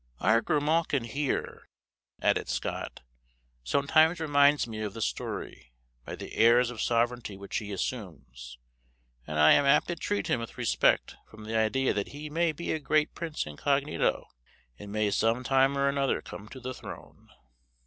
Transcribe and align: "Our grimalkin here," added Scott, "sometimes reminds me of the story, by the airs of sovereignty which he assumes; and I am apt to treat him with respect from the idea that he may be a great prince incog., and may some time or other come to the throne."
"Our 0.19 0.41
grimalkin 0.41 1.03
here," 1.05 1.69
added 2.23 2.49
Scott, 2.49 3.01
"sometimes 3.63 4.19
reminds 4.19 4.65
me 4.65 4.81
of 4.81 4.95
the 4.95 4.99
story, 5.03 5.73
by 6.05 6.15
the 6.15 6.33
airs 6.37 6.71
of 6.71 6.81
sovereignty 6.81 7.37
which 7.37 7.57
he 7.57 7.71
assumes; 7.71 8.57
and 9.27 9.37
I 9.37 9.51
am 9.51 9.67
apt 9.67 9.89
to 9.89 9.95
treat 9.95 10.25
him 10.25 10.39
with 10.39 10.57
respect 10.57 11.17
from 11.29 11.43
the 11.43 11.55
idea 11.55 11.93
that 11.93 12.07
he 12.07 12.31
may 12.31 12.51
be 12.51 12.71
a 12.71 12.79
great 12.79 13.13
prince 13.13 13.43
incog., 13.45 13.87
and 14.79 14.91
may 14.91 15.11
some 15.11 15.43
time 15.43 15.77
or 15.77 15.95
other 15.99 16.19
come 16.19 16.47
to 16.49 16.59
the 16.59 16.73
throne." 16.73 17.29